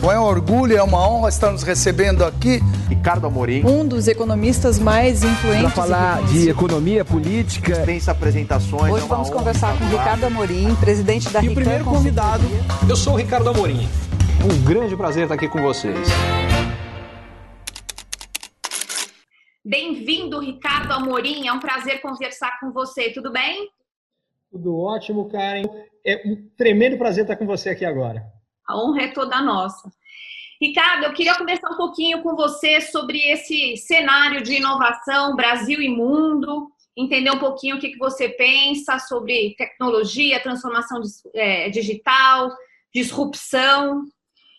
[0.00, 2.58] Bom, é um orgulho, é uma honra estar nos recebendo aqui.
[2.88, 3.62] Ricardo Amorim.
[3.66, 5.60] Um dos economistas mais influentes.
[5.60, 7.74] Para falar de economia política.
[7.74, 8.94] Dispensa apresentações.
[8.94, 12.44] Hoje é vamos conversar com Ricardo Amorim, presidente da E o primeiro convidado,
[12.88, 13.86] eu sou o Ricardo Amorim.
[14.42, 16.08] Um grande prazer estar aqui com vocês.
[19.62, 21.46] Bem-vindo, Ricardo Amorim.
[21.46, 23.10] É um prazer conversar com você.
[23.10, 23.68] Tudo bem?
[24.50, 25.64] Tudo ótimo, Karen.
[26.06, 28.39] É um tremendo prazer estar com você aqui agora.
[28.70, 29.90] A honra é toda nossa.
[30.60, 35.88] Ricardo, eu queria conversar um pouquinho com você sobre esse cenário de inovação Brasil e
[35.88, 41.00] mundo, entender um pouquinho o que, você pensa sobre tecnologia, transformação
[41.34, 42.50] é, digital,
[42.94, 44.04] disrupção.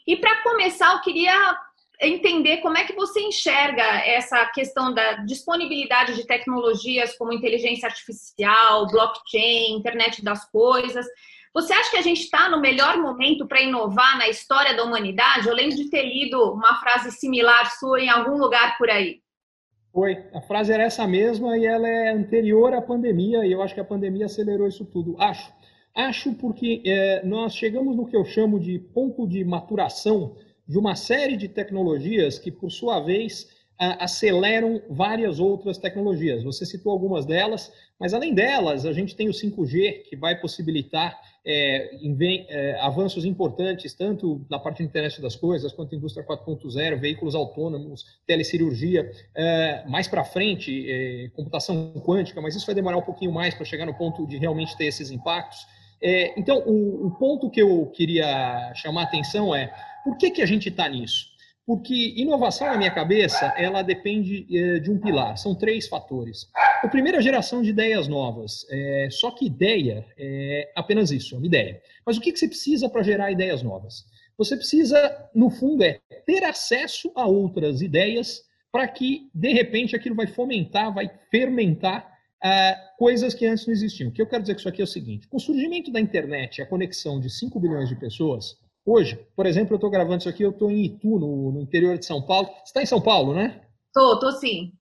[0.08, 1.58] E para começar, eu queria
[2.02, 8.88] entender como é que você enxerga essa questão da disponibilidade de tecnologias como inteligência artificial,
[8.88, 11.06] blockchain, internet das coisas
[11.54, 15.48] você acha que a gente está no melhor momento para inovar na história da humanidade?
[15.48, 19.22] Eu lembro de ter lido uma frase similar sua em algum lugar por aí.
[19.92, 23.74] Foi, a frase era essa mesma e ela é anterior à pandemia, e eu acho
[23.74, 25.16] que a pandemia acelerou isso tudo.
[25.20, 25.52] Acho.
[25.94, 30.96] Acho porque é, nós chegamos no que eu chamo de ponto de maturação de uma
[30.96, 36.44] série de tecnologias que, por sua vez, aceleram várias outras tecnologias.
[36.44, 41.20] Você citou algumas delas, mas além delas, a gente tem o 5G, que vai possibilitar
[41.46, 41.90] é,
[42.50, 48.06] é, avanços importantes, tanto na parte de internet das coisas, quanto indústria 4.0, veículos autônomos,
[48.28, 49.12] telecirurgia.
[49.36, 53.66] É, mais para frente, é, computação quântica, mas isso vai demorar um pouquinho mais para
[53.66, 55.66] chegar no ponto de realmente ter esses impactos.
[56.02, 59.72] É, então, o, o, ponto que eu queria chamar a atenção é
[60.04, 61.30] por que, que a gente está nisso?
[61.66, 65.38] Porque inovação, na minha cabeça, ela depende é, de um pilar.
[65.38, 66.48] São três fatores.
[66.84, 68.66] A geração de ideias novas.
[68.70, 71.82] É, só que ideia é apenas isso, é uma ideia.
[72.06, 74.06] Mas o que, que você precisa para gerar ideias novas?
[74.38, 78.42] Você precisa, no fundo, é ter acesso a outras ideias
[78.72, 82.12] para que, de repente, aquilo vai fomentar, vai fermentar
[82.44, 84.10] uh, coisas que antes não existiam.
[84.10, 86.00] O que eu quero dizer com isso aqui é o seguinte: com o surgimento da
[86.00, 90.30] internet, a conexão de 5 bilhões de pessoas, Hoje, por exemplo, eu estou gravando isso
[90.30, 92.48] aqui, eu estou em Itu, no, no, interior de São Paulo.
[92.48, 93.62] Você está em São Paulo, né?
[93.94, 94.74] Tô, tô sim.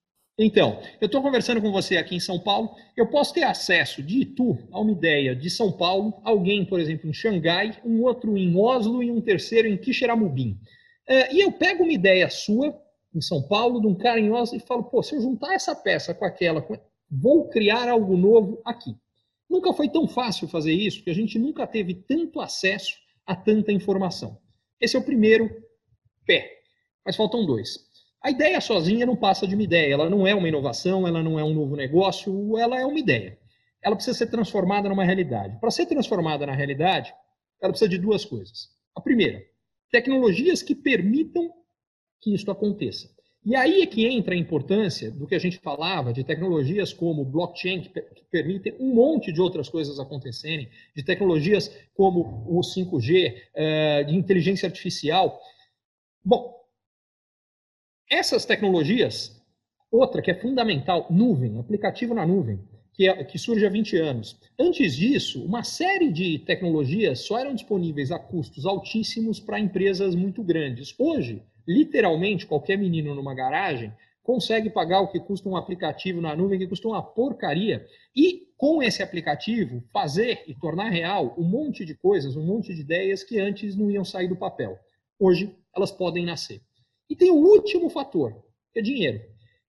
[0.43, 2.75] Então, eu estou conversando com você aqui em São Paulo.
[2.97, 7.11] Eu posso ter acesso de Itu a uma ideia de São Paulo, alguém, por exemplo,
[7.11, 10.59] em Xangai, um outro em Oslo e um terceiro em Quixeramobim.
[11.07, 12.75] É, e eu pego uma ideia sua,
[13.15, 15.77] em São Paulo, de um cara em Oslo, e falo, pô, se eu juntar essa
[15.77, 16.67] peça com aquela,
[17.11, 18.97] vou criar algo novo aqui.
[19.47, 22.95] Nunca foi tão fácil fazer isso, porque a gente nunca teve tanto acesso
[23.27, 24.39] a tanta informação.
[24.81, 25.51] Esse é o primeiro
[26.25, 26.51] pé,
[27.05, 27.90] mas faltam dois.
[28.23, 31.39] A ideia sozinha não passa de uma ideia, ela não é uma inovação, ela não
[31.39, 33.39] é um novo negócio, ela é uma ideia.
[33.83, 35.59] Ela precisa ser transformada numa realidade.
[35.59, 37.15] Para ser transformada na realidade,
[37.63, 38.69] ela precisa de duas coisas.
[38.95, 39.43] A primeira,
[39.91, 41.51] tecnologias que permitam
[42.21, 43.09] que isso aconteça.
[43.43, 47.25] E aí é que entra a importância do que a gente falava de tecnologias como
[47.25, 47.91] blockchain, que,
[48.31, 54.15] permitem um monte de outras coisas acontecerem, de tecnologias como o 5G, uh, eh, de
[54.15, 55.41] inteligência artificial.
[56.25, 56.60] Bom,
[58.11, 59.41] essas tecnologias,
[59.91, 62.59] outra que é fundamental, nuvem, aplicativo na nuvem,
[62.93, 64.37] que, é, que surge há 20 anos.
[64.59, 70.43] Antes disso, uma série de tecnologias só eram disponíveis a custos altíssimos para empresas muito
[70.43, 70.93] grandes.
[70.99, 73.93] Hoje, literalmente qualquer menino numa garagem
[74.25, 78.83] consegue pagar o que custa um aplicativo na nuvem, que custa uma porcaria, e com
[78.83, 83.39] esse aplicativo fazer e tornar real um monte de coisas, um monte de ideias que
[83.39, 84.79] antes não iam sair do papel.
[85.19, 86.61] Hoje elas podem nascer.
[87.11, 88.33] E tem o último fator,
[88.73, 89.21] que é dinheiro.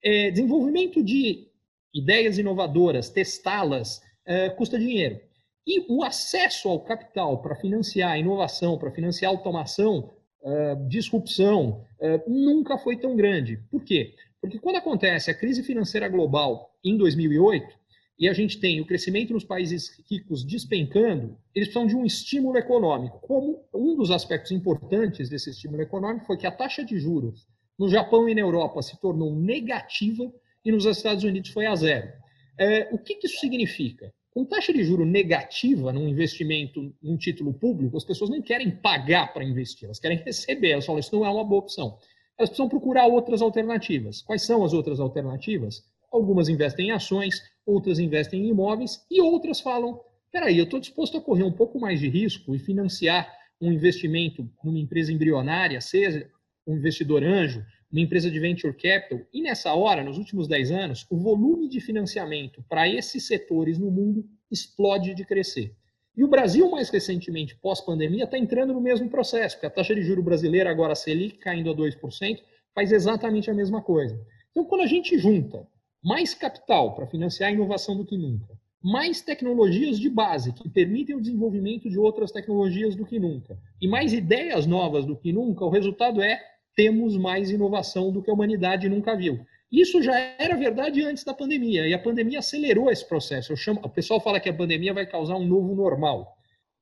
[0.03, 1.47] É, desenvolvimento de
[1.93, 5.19] ideias inovadoras, testá-las, é, custa dinheiro.
[5.65, 11.85] E o acesso ao capital para financiar a inovação, para financiar a automação, uh, disrupção,
[11.99, 13.57] uh, nunca foi tão grande.
[13.69, 14.15] Por quê?
[14.39, 17.77] Porque quando acontece a crise financeira global em 2008,
[18.17, 22.57] e a gente tem o crescimento nos países ricos despencando, eles precisam de um estímulo
[22.57, 23.19] econômico.
[23.19, 27.47] Como um dos aspectos importantes desse estímulo econômico foi que a taxa de juros
[27.77, 30.31] no Japão e na Europa se tornou negativa
[30.63, 32.11] e nos Estados Unidos foi a zero.
[32.59, 34.13] É, o que, que isso significa?
[34.31, 39.33] Com taxa de juro negativa num investimento num título público, as pessoas não querem pagar
[39.33, 40.69] para investir, elas querem receber.
[40.69, 41.97] Elas falam, isso não é uma boa opção.
[42.37, 44.21] Elas precisam procurar outras alternativas.
[44.21, 45.83] Quais são as outras alternativas?
[46.11, 47.41] Algumas investem em ações,
[47.71, 49.99] outras investem em imóveis e outras falam:
[50.31, 54.49] peraí, eu estou disposto a correr um pouco mais de risco e financiar um investimento
[54.63, 56.29] numa empresa embrionária, seja
[56.65, 61.05] um investidor anjo, uma empresa de venture capital, e nessa hora, nos últimos 10 anos,
[61.09, 65.75] o volume de financiamento para esses setores no mundo explode de crescer.
[66.15, 70.01] E o Brasil, mais recentemente, pós-pandemia, está entrando no mesmo processo, porque a taxa de
[70.01, 72.39] juro brasileira, agora a Selic, caindo a 2%,
[72.73, 74.19] faz exatamente a mesma coisa.
[74.51, 75.67] Então, quando a gente junta
[76.03, 81.15] mais capital para financiar a inovação do que nunca, mais tecnologias de base que permitem
[81.15, 85.63] o desenvolvimento de outras tecnologias do que nunca, e mais ideias novas do que nunca,
[85.63, 86.39] o resultado é
[86.75, 89.45] temos mais inovação do que a humanidade nunca viu.
[89.71, 93.51] Isso já era verdade antes da pandemia, e a pandemia acelerou esse processo.
[93.51, 96.35] Eu chamo, o pessoal fala que a pandemia vai causar um novo normal.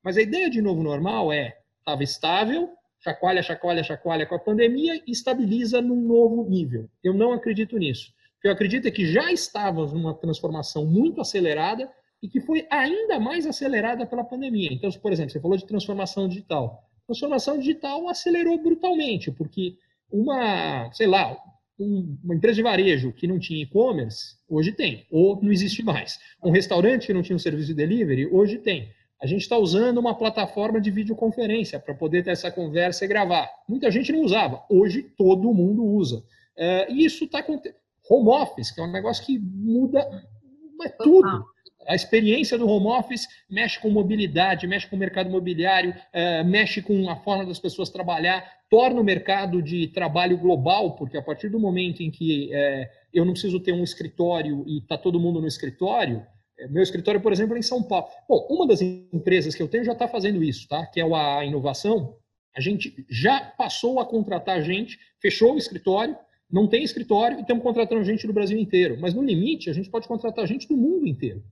[0.04, 2.70] Mas a ideia de novo normal é, estava estável,
[3.00, 6.90] chacoalha, chacoalha, chacoalha com a pandemia e estabiliza num novo nível.
[7.04, 8.12] Eu não acredito nisso.
[8.42, 11.90] Que eu acredito é que já estávamos numa transformação muito acelerada
[12.22, 14.70] e que foi ainda mais acelerada pela pandemia.
[14.72, 16.84] Então, por exemplo, você falou de transformação digital.
[17.06, 19.78] Transformação digital acelerou brutalmente, porque
[20.12, 21.38] uma, sei lá,
[21.80, 26.20] uma empresa de varejo que não tinha e-commerce, hoje tem, ou não existe mais.
[26.44, 28.92] Um restaurante que não tinha um serviço de delivery, hoje tem.
[29.22, 33.50] A gente está usando uma plataforma de videoconferência para poder ter essa conversa e gravar.
[33.68, 36.18] Muita gente não usava, hoje todo mundo usa.
[36.58, 37.46] Uh, e isso está.
[38.10, 40.08] Home office, que é um negócio que muda
[40.80, 41.46] mas tudo.
[41.88, 46.82] A experiência do home office mexe com mobilidade, mexe com o mercado imobiliário, uh, mexe
[46.82, 51.50] com a forma das pessoas trabalhar, torna o mercado de trabalho global, porque a partir
[51.50, 55.42] do momento em que uh, eu não preciso ter um escritório e está todo mundo
[55.42, 56.26] no escritório,
[56.60, 58.08] eh, meu escritório, por exemplo, é em São Paulo.
[58.28, 60.86] Bom, uma das empresas que eu tenho já está fazendo isso, tá?
[60.86, 62.16] que é a Inovação.
[62.56, 66.16] A gente já passou a contratar gente, fechou o escritório,
[66.52, 68.98] não tem escritório e estamos contratando gente do Brasil inteiro.
[69.00, 71.44] Mas no limite, a gente pode contratar gente do mundo inteiro.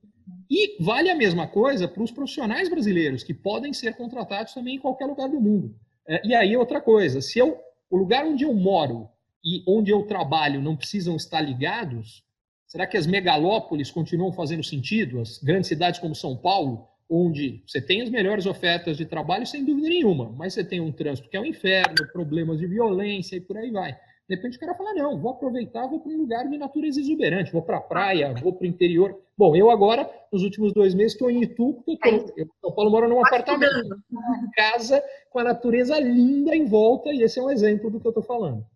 [0.50, 4.80] E vale a mesma coisa para os profissionais brasileiros, que podem ser contratados também em
[4.80, 5.74] qualquer lugar do mundo.
[6.06, 7.58] É, e aí, outra coisa, se eu,
[7.90, 9.08] o lugar onde eu moro
[9.44, 12.24] e onde eu trabalho não precisam estar ligados,
[12.66, 15.20] será que as megalópolis continuam fazendo sentido?
[15.20, 19.64] As grandes cidades como São Paulo, onde você tem as melhores ofertas de trabalho, sem
[19.64, 23.40] dúvida nenhuma, mas você tem um trânsito que é um inferno, problemas de violência e
[23.40, 23.96] por aí vai.
[24.28, 27.50] De repente o cara fala, não, vou aproveitar, vou para um lugar de natureza exuberante,
[27.50, 29.18] vou para a praia, vou para o interior.
[29.36, 32.90] Bom, eu agora, nos últimos dois meses, estou em Itu, eu tô, eu, São Paulo
[32.90, 37.50] mora num apartamento, uma casa com a natureza linda em volta, e esse é um
[37.50, 38.66] exemplo do que eu estou falando.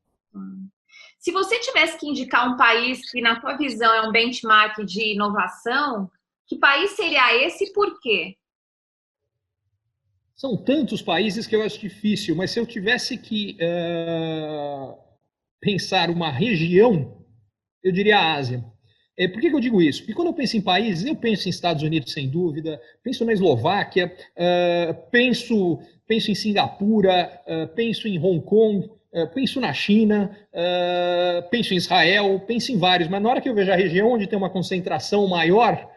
[1.19, 5.13] Se você tivesse que indicar um país que, na sua visão, é um benchmark de
[5.13, 6.11] inovação,
[6.47, 8.39] que país seria esse e por quê?
[10.35, 15.02] São tantos países que eu acho difícil, mas se eu tivesse que uh
[15.63, 17.25] pensar uma região,
[17.83, 18.63] eu diria a Ásia.
[19.17, 20.01] É, por que, que, eu digo isso?
[20.01, 23.33] Porque quando eu penso em países, eu penso em Estados Unidos, sem dúvida, penso na
[23.33, 30.37] Eslováquia, uh, penso, penso em Singapura, uh, penso em Hong Kong, uh, penso na China,
[31.51, 34.27] penso em Israel, penso em vários, mas na hora que eu vejo a região onde
[34.27, 35.89] tem uma concentração maior,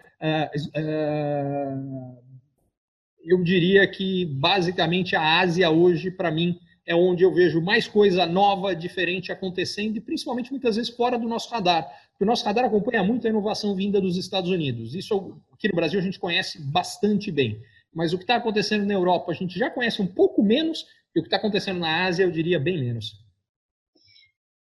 [3.23, 8.25] eu diria que basicamente a Ásia hoje, para mim, é onde eu vejo mais coisa
[8.25, 11.83] nova, diferente acontecendo, e principalmente muitas vezes fora do nosso radar.
[12.11, 14.93] Porque o nosso radar acompanha muito a inovação vinda dos Estados Unidos.
[14.93, 17.59] Isso aqui no Brasil a gente conhece bastante bem.
[17.93, 20.85] Mas o que está acontecendo na Europa a gente já conhece um pouco menos,
[21.15, 23.13] e o que está acontecendo na Ásia eu diria bem menos.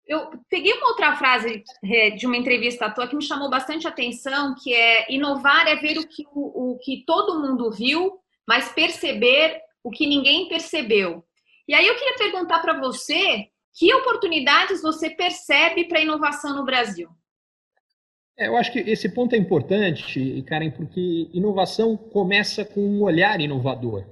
[0.07, 3.87] Eu peguei uma outra frase é, de uma entrevista à toa que me chamou bastante
[3.87, 8.71] atenção, que é inovar é ver o que, o, o que todo mundo viu, mas
[8.71, 11.23] perceber o que ninguém percebeu.
[11.67, 17.09] E aí eu queria perguntar para você que oportunidades você percebe para inovação no Brasil?
[18.37, 23.39] É, eu acho que esse ponto é importante, Karen, porque inovação começa com um olhar
[23.41, 24.05] inovador.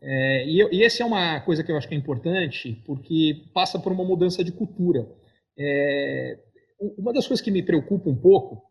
[0.00, 3.78] É, e, e essa é uma coisa que eu acho que é importante, porque passa
[3.78, 5.06] por uma mudança de cultura.
[5.58, 6.38] É,
[6.96, 8.62] uma das coisas que me preocupa um pouco,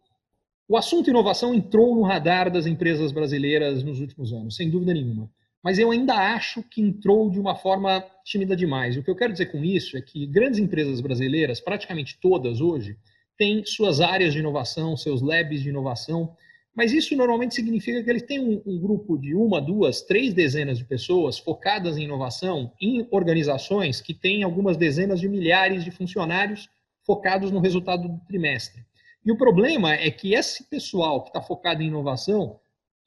[0.68, 5.30] o assunto inovação entrou no radar das empresas brasileiras nos últimos anos, sem dúvida nenhuma
[5.64, 8.96] mas eu ainda acho que entrou de uma forma tímida demais.
[8.96, 12.98] O que eu quero dizer com isso é que grandes empresas brasileiras, praticamente todas hoje,
[13.38, 16.36] têm suas áreas de inovação, seus labs de inovação,
[16.76, 20.78] mas isso normalmente significa que eles têm um, um grupo de uma, duas, três dezenas
[20.78, 26.70] de pessoas focadas em inovação em organizações que têm algumas dezenas de milhares de funcionários
[27.06, 28.86] focados no resultado do trimestre.
[29.26, 32.60] E o problema é que esse pessoal que está focado em inovação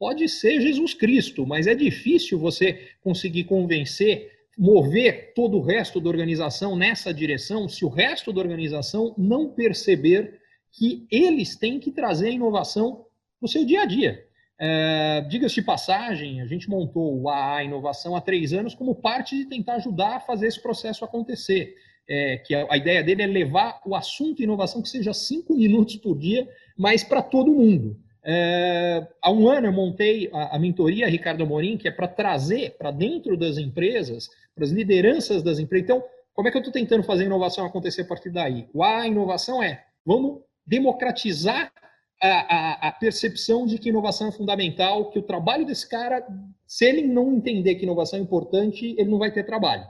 [0.03, 6.09] pode ser Jesus Cristo, mas é difícil você conseguir convencer, mover todo o resto da
[6.09, 10.41] organização nessa direção, se o resto da organização não perceber
[10.73, 13.07] que eles têm que trazer inovação
[13.41, 14.27] no seu dia a dia.
[14.59, 19.45] É, Diga-se de passagem, a gente montou a inovação há três anos como parte de
[19.45, 21.77] tentar ajudar a fazer esse processo acontecer.
[22.09, 25.95] É, que a, a, ideia dele é levar o assunto inovação que seja cinco minutos
[25.95, 28.02] por dia, mas para todo mundo.
[28.25, 32.77] É, há um ano eu montei a, a mentoria Ricardo Amorim, que é para trazer
[32.79, 35.85] para dentro das empresas, para as lideranças das empresas.
[35.85, 38.67] Então, como é que eu estou tentando fazer a inovação acontecer a partir daí?
[38.81, 41.73] A inovação é, vamos democratizar
[42.23, 46.25] a, a, a, percepção de que inovação é fundamental, que o trabalho desse cara,
[46.67, 49.85] se ele não entender que inovação é importante, ele não vai ter trabalho.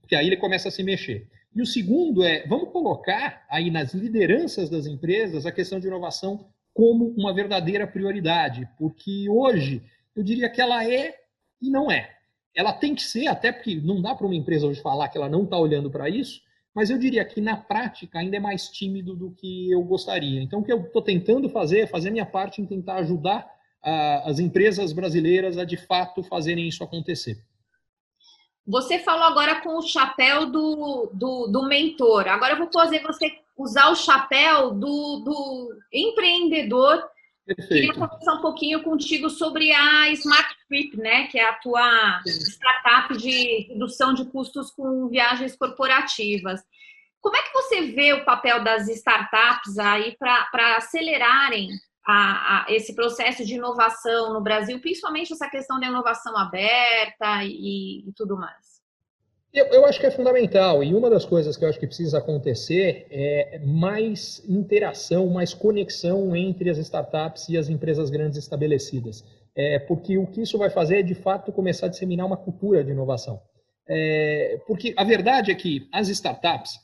[0.00, 1.26] Porque aí ele começa a se mexer.
[1.54, 6.46] E o segundo é, vamos colocar aí nas lideranças das empresas a questão de inovação
[6.72, 9.82] como uma verdadeira prioridade, porque hoje
[10.16, 11.14] eu diria que ela é
[11.60, 12.10] e não é.
[12.54, 15.28] Ela tem que ser, até porque não dá para uma empresa hoje falar que ela
[15.28, 16.40] não está olhando para isso,
[16.74, 20.42] mas eu diria que na prática ainda é mais tímido do que eu gostaria.
[20.42, 23.44] Então, o que eu estou tentando fazer é fazer minha parte em tentar ajudar
[23.84, 27.38] uh, as empresas brasileiras a de fato fazerem isso acontecer.
[28.66, 32.28] Você falou agora com o chapéu do, do, do mentor.
[32.28, 37.02] Agora eu vou fazer você usar o chapéu do, do empreendedor.
[37.44, 37.68] Perfeito.
[37.68, 41.26] Queria conversar um pouquinho contigo sobre a Smart Trip, né?
[41.26, 42.50] Que é a tua Sim.
[42.50, 46.60] startup de redução de custos com viagens corporativas.
[47.20, 51.68] Como é que você vê o papel das startups aí para acelerarem
[52.06, 58.08] a, a, esse processo de inovação no Brasil, principalmente essa questão da inovação aberta e,
[58.08, 58.82] e tudo mais?
[59.52, 62.16] Eu, eu, acho que é fundamental, e uma das coisas que eu acho que precisa
[62.16, 69.22] acontecer é mais interação, mais conexão entre as startups e as empresas grandes estabelecidas.
[69.54, 72.82] É, porque o que isso vai fazer é, de fato, começar a disseminar uma cultura
[72.82, 73.42] de inovação.
[73.86, 76.80] É, porque a verdade é que as startups,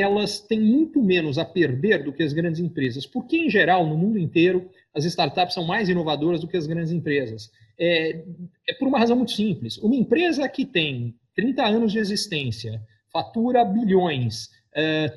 [0.00, 3.96] elas têm muito menos a perder do que as grandes empresas, porque, em geral, no
[3.96, 7.50] mundo inteiro, as startups são mais inovadoras do que as grandes empresas.
[7.78, 8.24] É,
[8.68, 9.78] é por uma razão muito simples.
[9.78, 14.50] Uma empresa que tem 30 anos de existência, fatura bilhões,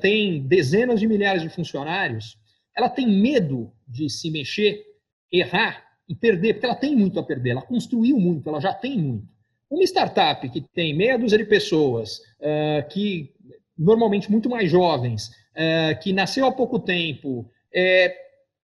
[0.00, 2.38] tem dezenas de milhares de funcionários,
[2.76, 4.82] ela tem medo de se mexer,
[5.30, 8.98] errar e perder, porque ela tem muito a perder, ela construiu muito, ela já tem
[8.98, 9.28] muito.
[9.70, 12.20] Uma startup que tem meia dúzia de pessoas,
[12.90, 13.32] que
[13.80, 18.14] normalmente muito mais jovens, uh, que nasceu há pouco tempo, é,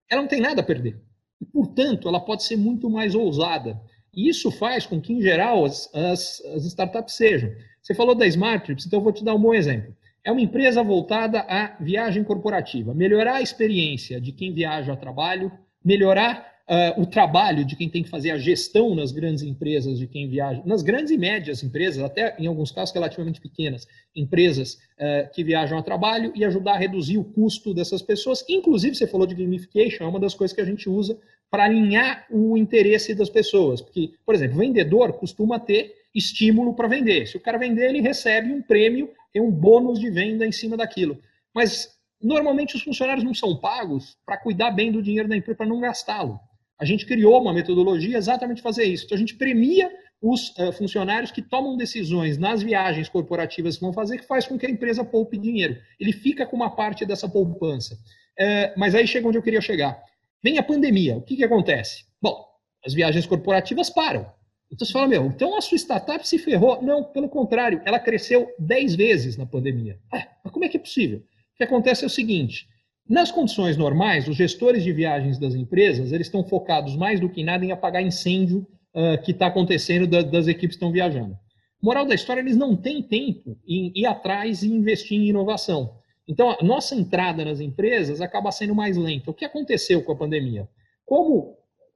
[0.09, 1.01] ela não tem nada a perder.
[1.41, 3.81] E, portanto, ela pode ser muito mais ousada.
[4.13, 7.51] E isso faz com que, em geral, as, as, as startups sejam.
[7.81, 9.95] Você falou da Smart Trips, então eu vou te dar um bom exemplo.
[10.23, 12.93] É uma empresa voltada à viagem corporativa.
[12.93, 15.51] Melhorar a experiência de quem viaja a trabalho,
[15.83, 20.07] melhorar uh, o trabalho de quem tem que fazer a gestão nas grandes empresas, de
[20.07, 25.31] quem viaja, nas grandes e médias empresas, até em alguns casos relativamente pequenas, empresas uh,
[25.33, 28.43] que viajam a trabalho e ajudar a reduzir o custo dessas pessoas.
[28.49, 31.17] Inclusive, você falou de gamification, é uma das coisas que a gente usa
[31.49, 33.81] para alinhar o interesse das pessoas.
[33.81, 37.27] Porque, por exemplo, vendedor costuma ter estímulo para vender.
[37.27, 40.75] Se o cara vender, ele recebe um prêmio, tem um bônus de venda em cima
[40.75, 41.17] daquilo.
[41.53, 45.67] Mas normalmente os funcionários não são pagos para cuidar bem do dinheiro da empresa, para
[45.67, 46.39] não gastá-lo.
[46.79, 49.05] A gente criou uma metodologia exatamente fazer isso.
[49.05, 49.91] Então a gente premia
[50.21, 54.57] os uh, funcionários que tomam decisões nas viagens corporativas que vão fazer, que faz com
[54.57, 55.77] que a empresa poupe dinheiro.
[55.99, 57.95] Ele fica com uma parte dessa poupança.
[58.39, 59.99] Uh, mas aí chega onde eu queria chegar.
[60.43, 62.05] Vem a pandemia, o que, que acontece?
[62.21, 62.45] Bom,
[62.85, 64.31] as viagens corporativas param.
[64.71, 66.81] Então você fala, meu, então a sua startup se ferrou.
[66.81, 69.99] Não, pelo contrário, ela cresceu 10 vezes na pandemia.
[70.13, 71.19] Ah, mas como é que é possível?
[71.19, 72.67] O que acontece é o seguinte,
[73.09, 77.43] nas condições normais, os gestores de viagens das empresas, eles estão focados mais do que
[77.43, 81.37] nada em apagar incêndio uh, que está acontecendo da, das equipes que estão viajando.
[81.81, 85.95] Moral da história, eles não têm tempo em ir atrás e investir em inovação.
[86.27, 89.31] Então, a nossa entrada nas empresas acaba sendo mais lenta.
[89.31, 90.67] O que aconteceu com a pandemia?
[91.05, 91.55] Como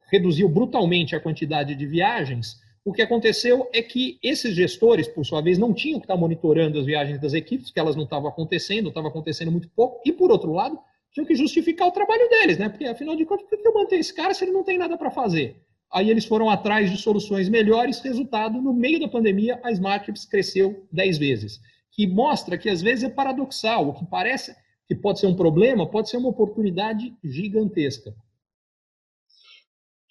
[0.10, 5.41] reduziu brutalmente a quantidade de viagens, o que aconteceu é que esses gestores, por sua
[5.41, 8.89] vez, não tinham que estar monitorando as viagens das equipes, porque elas não estavam acontecendo,
[8.89, 10.80] estavam acontecendo muito pouco, e por outro lado,
[11.12, 12.70] tinham que justificar o trabalho deles, né?
[12.70, 14.98] Porque, afinal de contas, por que eu mantenho esse cara se ele não tem nada
[14.98, 15.62] para fazer?
[15.91, 20.88] Aí eles foram atrás de soluções melhores, resultado, no meio da pandemia, a Smartchips cresceu
[20.91, 21.60] 10 vezes.
[21.91, 23.89] Que mostra que, às vezes, é paradoxal.
[23.89, 24.56] O que parece
[24.88, 28.15] que pode ser um problema, pode ser uma oportunidade gigantesca.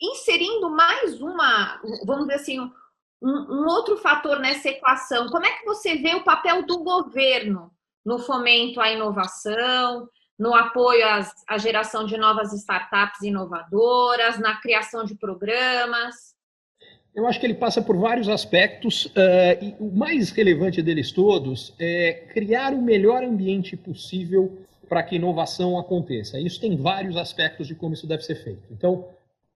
[0.01, 5.65] Inserindo mais uma, vamos dizer assim, um, um outro fator nessa equação, como é que
[5.65, 7.71] você vê o papel do governo
[8.05, 10.09] no fomento à inovação,
[10.41, 16.35] no apoio às, à geração de novas startups inovadoras, na criação de programas?
[17.15, 21.75] Eu acho que ele passa por vários aspectos, uh, e o mais relevante deles todos
[21.79, 26.41] é criar o melhor ambiente possível para que inovação aconteça.
[26.41, 28.63] Isso tem vários aspectos de como isso deve ser feito.
[28.71, 29.09] Então,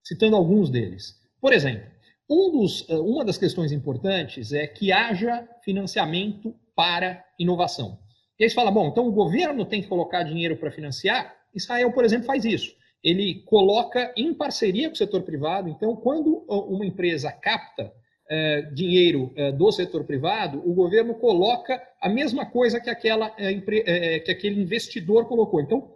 [0.03, 1.19] citando alguns deles.
[1.41, 1.89] Por exemplo,
[2.29, 7.97] um dos, uh, uma das questões importantes é que haja financiamento para inovação.
[8.39, 11.35] E aí você fala, bom, então o governo tem que colocar dinheiro para financiar?
[11.53, 12.75] Israel, por exemplo, faz isso.
[13.05, 15.69] ele coloca em parceria com o setor privado.
[15.69, 17.93] Então, quando uma empresa capta
[18.27, 24.19] é, dinheiro é, do setor privado, o governo coloca a mesma coisa que, aquela, é,
[24.19, 25.61] que aquele investidor colocou.
[25.61, 25.93] Então,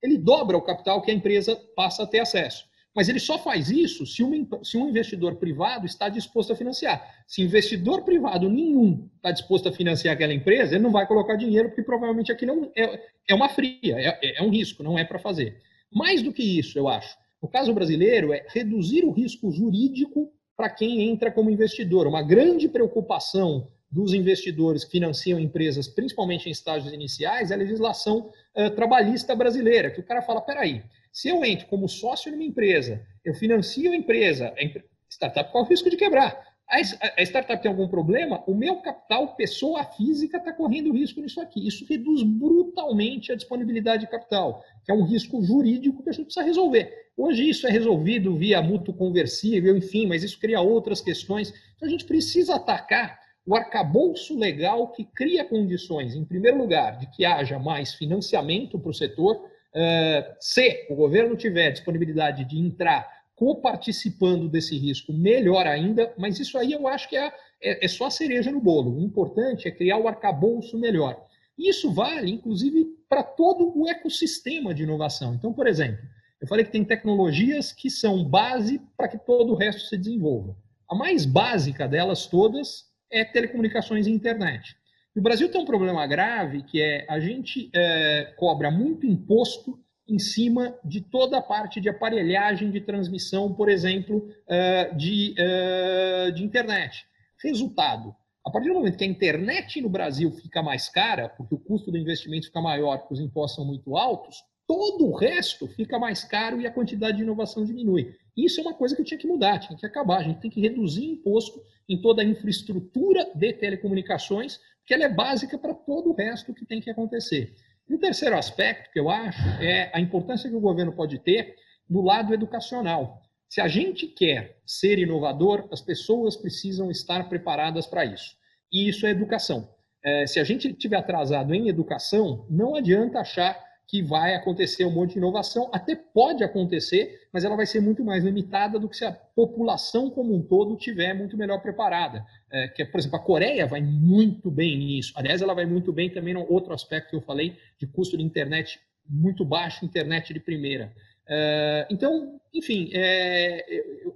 [0.00, 2.64] ele dobra o capital que a empresa passa a ter acesso.
[2.94, 4.22] Mas ele só faz isso se,
[4.62, 7.02] se um investidor privado está disposto a financiar.
[7.26, 11.68] Se investidor privado nenhum está disposto a financiar aquela empresa, ele não vai colocar dinheiro,
[11.68, 15.60] porque provavelmente aquilo é, é uma fria, é, é um risco, não é para fazer.
[15.92, 17.16] Mais do que isso, eu acho.
[17.42, 22.06] No caso brasileiro, é reduzir o risco jurídico para quem entra como investidor.
[22.06, 28.30] Uma grande preocupação dos investidores que financiam empresas, principalmente em estágios iniciais, é a legislação
[28.56, 30.82] uh, trabalhista brasileira, que o cara fala, peraí,
[31.14, 35.70] se eu entro como sócio numa empresa, eu financio a empresa, a startup corre o
[35.70, 40.92] risco de quebrar a startup tem algum problema, o meu capital, pessoa física, está correndo
[40.92, 41.66] risco nisso aqui.
[41.66, 46.26] Isso reduz brutalmente a disponibilidade de capital, que é um risco jurídico que a gente
[46.26, 46.90] precisa resolver.
[47.16, 51.52] Hoje isso é resolvido via mútuo conversível, enfim, mas isso cria outras questões.
[51.76, 57.06] Então a gente precisa atacar o arcabouço legal que cria condições, em primeiro lugar, de
[57.10, 59.48] que haja mais financiamento para o setor.
[59.74, 66.56] Uh, se o governo tiver disponibilidade de entrar coparticipando desse risco, melhor ainda, mas isso
[66.56, 68.96] aí eu acho que é, é, é, só a cereja no bolo.
[68.96, 71.26] O importante é criar o arcabouço melhor.
[71.58, 75.34] Isso vale, inclusive, para todo o ecossistema de inovação.
[75.34, 76.04] Então, por exemplo,
[76.40, 80.56] eu falei que tem tecnologias que são base para que todo o resto se desenvolva.
[80.88, 84.76] A mais básica delas todas é telecomunicações e internet.
[85.16, 89.78] O Brasil tem um problema grave que é a gente é, cobra muito imposto
[90.08, 96.30] em cima de toda a parte de aparelhagem de transmissão, por exemplo, eh, de, eh,
[96.34, 97.06] de internet.
[97.42, 101.58] Resultado: a partir do momento que a internet no Brasil fica mais cara, porque o
[101.58, 105.98] custo do investimento fica maior, porque os impostos são muito altos, todo o resto fica
[105.98, 108.14] mais caro e a quantidade de inovação diminui.
[108.36, 110.18] Isso é uma coisa que tinha que mudar, tinha que acabar.
[110.18, 115.08] A gente tem que reduzir imposto em toda a infraestrutura de telecomunicações, que ela é
[115.08, 117.54] básica para todo o resto que tem que acontecer.
[117.88, 121.54] E o terceiro aspecto que eu acho é a importância que o governo pode ter
[121.88, 123.22] no lado educacional.
[123.48, 128.36] Se a gente quer ser inovador, as pessoas precisam estar preparadas para isso.
[128.72, 129.68] E isso é educação.
[130.02, 134.90] É, se a gente estiver atrasado em educação, não adianta achar que vai acontecer um
[134.90, 135.68] monte de inovação.
[135.72, 140.10] Até pode acontecer, mas ela vai ser muito mais limitada do que se a população
[140.10, 142.24] como um todo tiver muito melhor preparada.
[142.50, 145.12] É, que, por exemplo, a Coreia vai muito bem nisso.
[145.16, 148.22] Aliás, ela vai muito bem também no outro aspecto que eu falei, de custo de
[148.22, 150.92] internet muito baixo, internet de primeira.
[151.28, 153.64] É, então, enfim, é,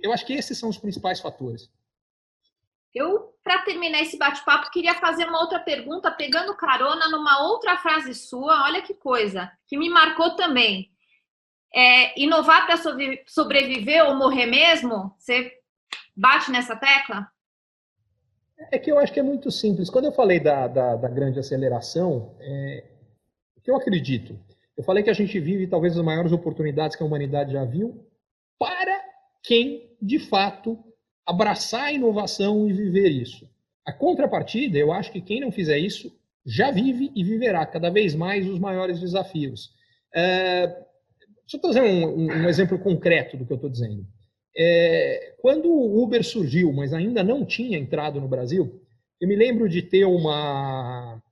[0.02, 1.70] eu acho que esses são os principais fatores.
[2.94, 8.14] Eu, para terminar esse bate-papo, queria fazer uma outra pergunta, pegando carona numa outra frase
[8.14, 8.64] sua.
[8.64, 10.90] Olha que coisa, que me marcou também.
[11.74, 12.78] É, inovar para
[13.26, 15.14] sobreviver ou morrer mesmo?
[15.18, 15.52] Você
[16.16, 17.30] bate nessa tecla?
[18.72, 19.90] É que eu acho que é muito simples.
[19.90, 22.84] Quando eu falei da, da, da grande aceleração, é,
[23.64, 24.38] eu acredito?
[24.76, 28.06] Eu falei que a gente vive talvez as maiores oportunidades que a humanidade já viu
[28.58, 28.98] para
[29.42, 30.78] quem, de fato,
[31.28, 33.46] abraçar a inovação e viver isso.
[33.84, 36.10] A contrapartida, eu acho que quem não fizer isso
[36.44, 39.70] já vive e viverá cada vez mais os maiores desafios.
[40.14, 44.06] É, deixa eu trazer um, um, exemplo concreto do que eu estou dizendo.
[44.56, 48.82] É, quando o Uber surgiu, mas ainda não tinha entrado no Brasil,
[49.20, 51.22] eu me lembro de ter uma,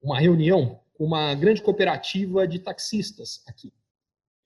[0.00, 3.72] uma reunião com uma grande cooperativa de taxistas aqui.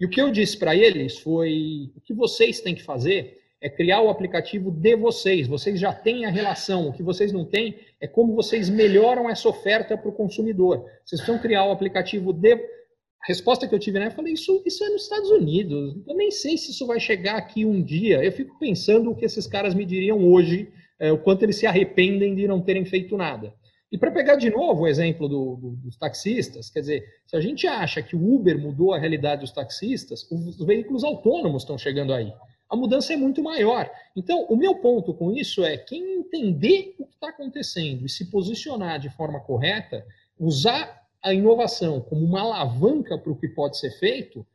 [0.01, 3.71] E o que eu disse para eles foi: o que vocês têm que fazer é
[3.71, 5.47] criar o aplicativo de vocês.
[5.47, 6.89] Vocês já têm a relação.
[6.89, 10.85] O que vocês não têm é como vocês melhoram essa oferta para o consumidor.
[11.05, 12.55] Vocês precisam criar o aplicativo de.
[12.55, 14.09] A resposta que eu tive, né?
[14.09, 15.95] Eu falei, isso, isso é nos Estados Unidos.
[16.09, 18.23] Eu nem sei se isso vai chegar aqui um dia.
[18.23, 21.65] Eu fico pensando o que esses caras me diriam hoje, é, o quanto eles se
[21.65, 23.55] arrependem de não terem feito nada.
[23.93, 27.41] E para pegar de novo o exemplo do, do, dos taxistas, quer dizer, se a
[27.41, 32.13] gente acha que o Uber mudou a realidade dos taxistas, os veículos autônomos estão chegando
[32.13, 32.33] aí
[32.73, 33.91] a mudança é muito maior.
[34.17, 38.31] Então, o meu ponto com isso é quem entender o que está acontecendo e se
[38.31, 40.07] posicionar de forma correta,
[40.41, 44.47] usar a inovação como uma alavanca para o que pode ser feito,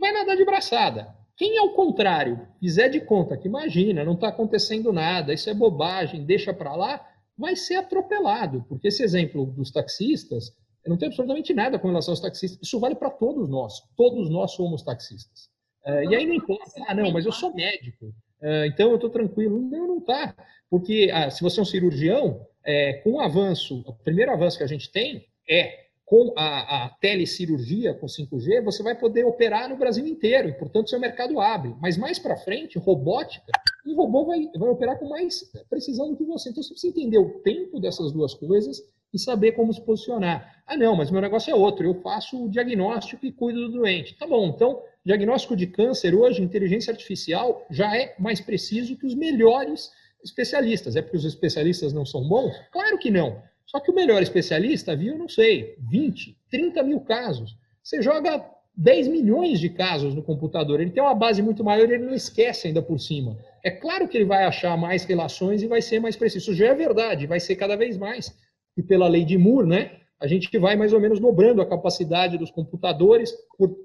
[0.00, 1.14] vai nadar de braçada.
[1.36, 6.24] Quem, ao contrário, fizer de conta que imagina, não está acontecendo nada, isso é bobagem,
[6.24, 8.64] deixa para lá, vai ser atropelado.
[8.68, 10.52] Porque esse exemplo dos taxistas,
[10.84, 12.66] eu não tenho absolutamente nada com relação aos taxistas.
[12.66, 13.80] Isso vale para todos nós.
[13.96, 15.56] Todos nós somos taxistas.
[15.88, 19.08] Uh, e aí não importa, ah, não, mas eu sou médico, uh, então eu estou
[19.08, 19.58] tranquilo.
[19.60, 20.36] Não, não está.
[20.68, 24.64] Porque ah, se você é um cirurgião, é, com o avanço, o primeiro avanço que
[24.64, 29.76] a gente tem é com a, a telecirurgia com 5G, você vai poder operar no
[29.76, 31.74] Brasil inteiro, e, portanto, seu mercado abre.
[31.80, 33.52] Mas mais para frente, robótica,
[33.86, 36.50] um robô vai, vai operar com mais precisão do que você.
[36.50, 40.62] Então, você precisa entender o tempo dessas duas coisas e saber como se posicionar.
[40.66, 41.86] Ah, não, mas meu negócio é outro.
[41.86, 44.14] Eu faço o diagnóstico e cuido do doente.
[44.16, 49.14] Tá bom, então, diagnóstico de câncer hoje, inteligência artificial já é mais preciso que os
[49.14, 49.90] melhores
[50.22, 50.96] especialistas.
[50.96, 52.54] É porque os especialistas não são bons?
[52.70, 53.42] Claro que não.
[53.66, 57.56] Só que o melhor especialista viu, não sei, 20, 30 mil casos.
[57.82, 58.44] Você joga
[58.78, 62.14] 10 milhões de casos no computador, ele tem uma base muito maior e ele não
[62.14, 63.36] esquece ainda por cima.
[63.64, 66.50] É claro que ele vai achar mais relações e vai ser mais preciso.
[66.50, 68.32] Isso já é verdade, vai ser cada vez mais.
[68.78, 72.38] E pela lei de Moore, né, a gente vai mais ou menos dobrando a capacidade
[72.38, 73.34] dos computadores,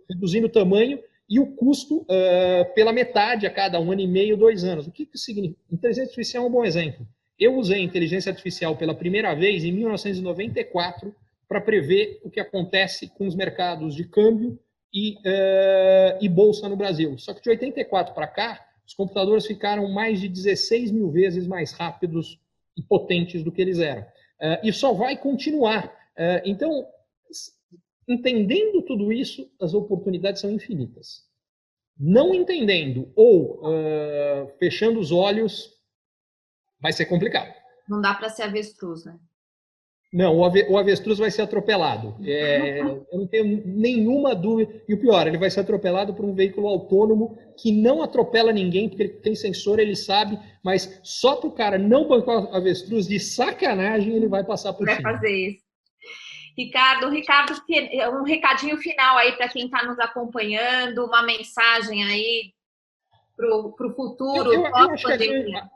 [0.07, 4.37] reduzindo o tamanho e o custo uh, pela metade a cada um ano e meio,
[4.37, 4.85] dois anos.
[4.85, 5.59] O que, que significa?
[5.71, 7.07] Inteligência artificial é um bom exemplo.
[7.39, 11.15] Eu usei inteligência artificial pela primeira vez em 1994
[11.47, 14.59] para prever o que acontece com os mercados de câmbio
[14.93, 17.17] e, uh, e bolsa no Brasil.
[17.17, 21.71] Só que de 84 para cá, os computadores ficaram mais de 16 mil vezes mais
[21.71, 22.39] rápidos
[22.77, 24.05] e potentes do que eles eram.
[24.43, 25.85] Uh, e só vai continuar.
[26.17, 26.85] Uh, então,
[28.05, 31.23] entendendo tudo isso, as oportunidades são infinitas.
[31.97, 33.61] Não entendendo ou
[34.57, 35.71] fechando os olhos,
[36.81, 37.53] vai ser complicado.
[37.87, 39.17] Não dá para ser avestruz, né?
[40.13, 42.15] Não, o, ave, o avestruz vai ser atropelado.
[42.23, 44.71] É, eu não tenho nenhuma dúvida.
[44.87, 48.87] E o pior, ele vai ser atropelado por um veículo autônomo que não atropela ninguém,
[48.87, 53.07] porque ele tem sensor, ele sabe, mas só para o cara não bancar o avestruz
[53.07, 55.01] de sacanagem, ele vai passar por cima.
[55.01, 55.63] Vai fazer isso.
[56.55, 57.53] Ricardo, Ricardo,
[58.19, 62.53] um recadinho final aí para quem está nos acompanhando, uma mensagem aí
[63.35, 65.69] para o futuro, pós-pandemia eu acho que a grande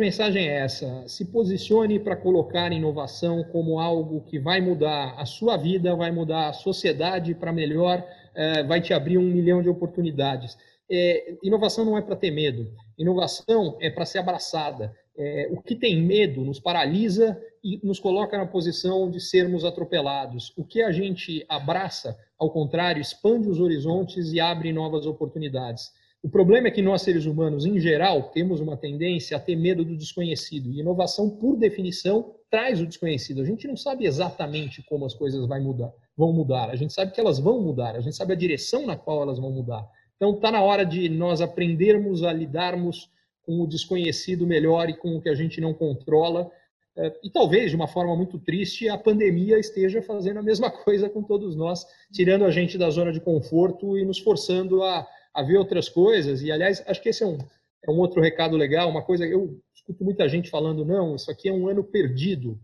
[0.00, 5.56] mensagem é essa: se posicione para colocar inovação como algo que vai mudar a sua
[5.56, 8.04] vida, vai mudar a sociedade para melhor,
[8.34, 10.58] é, vai te abrir um milhão de oportunidades.
[10.90, 14.92] É, inovação não é para ter medo, inovação é para ser abraçada.
[15.16, 20.52] É, o que tem medo nos paralisa e nos coloca na posição de sermos atropelados.
[20.56, 25.92] O que a gente abraça, ao contrário, expande os horizontes e abre novas oportunidades.
[26.26, 29.84] O problema é que nós, seres humanos, em geral, temos uma tendência a ter medo
[29.84, 30.72] do desconhecido.
[30.72, 33.40] E inovação, por definição, traz o desconhecido.
[33.40, 36.68] A gente não sabe exatamente como as coisas vai mudar, vão mudar.
[36.68, 37.94] A gente sabe que elas vão mudar.
[37.94, 39.86] A gente sabe a direção na qual elas vão mudar.
[40.16, 43.08] Então, está na hora de nós aprendermos a lidarmos
[43.42, 46.50] com o desconhecido melhor e com o que a gente não controla.
[46.96, 51.08] É, e talvez, de uma forma muito triste, a pandemia esteja fazendo a mesma coisa
[51.08, 55.42] com todos nós, tirando a gente da zona de conforto e nos forçando a a
[55.42, 56.40] ver outras coisas.
[56.42, 57.36] E, aliás, acho que esse é um,
[57.84, 58.88] é um outro recado legal.
[58.88, 62.58] Uma coisa, eu escuto muita gente falando, não, isso aqui é um ano perdido.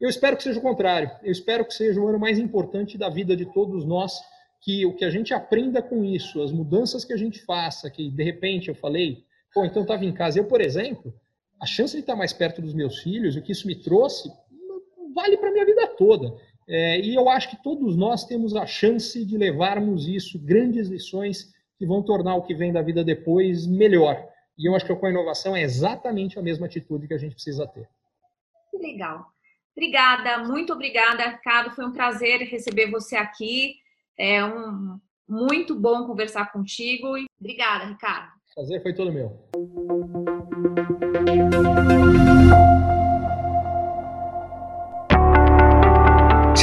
[0.00, 1.10] Eu espero que seja o contrário.
[1.22, 4.18] Eu espero que seja o ano mais importante da vida de todos nós,
[4.62, 8.10] que o que a gente aprenda com isso, as mudanças que a gente faça, que
[8.10, 10.38] de repente eu falei, pô, então estava em casa.
[10.38, 11.14] Eu, por exemplo,
[11.60, 14.32] a chance de estar mais perto dos meus filhos, o que isso me trouxe,
[15.14, 16.34] vale para minha vida toda.
[16.68, 21.52] É, e eu acho que todos nós temos a chance de levarmos isso, grandes lições
[21.82, 24.24] que vão tornar o que vem da vida depois melhor.
[24.56, 27.34] E eu acho que com a inovação é exatamente a mesma atitude que a gente
[27.34, 27.88] precisa ter.
[28.70, 29.26] Que legal.
[29.76, 31.74] Obrigada, muito obrigada, Ricardo.
[31.74, 33.74] Foi um prazer receber você aqui.
[34.16, 37.14] É um muito bom conversar contigo.
[37.40, 38.30] Obrigada, Ricardo.
[38.54, 39.36] Prazer foi todo meu.